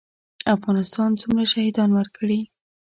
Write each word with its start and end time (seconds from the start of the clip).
افغانستان 0.55 1.09
څومره 1.21 1.43
شهیدان 1.51 1.89
ورکړي؟ 1.93 2.39